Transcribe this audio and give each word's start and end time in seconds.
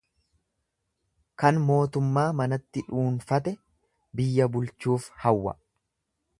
Kan 1.43 1.59
mootummaa 1.65 2.25
manatti 2.39 2.83
dhuunfate 2.87 3.55
biyya 4.21 4.51
bulchuuf 4.57 5.07
hawwa. 5.27 5.59